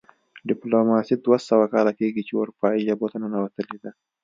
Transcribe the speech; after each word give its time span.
ډیپلوماسي 0.49 1.15
دوه 1.25 1.37
سوه 1.49 1.65
کاله 1.73 1.91
کیږي 1.99 2.21
چې 2.27 2.33
اروپايي 2.41 2.79
ژبو 2.87 3.07
ته 3.11 3.17
ننوتلې 3.21 3.77
ده 3.83 3.91